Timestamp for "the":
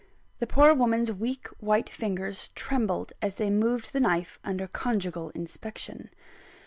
0.39-0.47, 3.93-3.99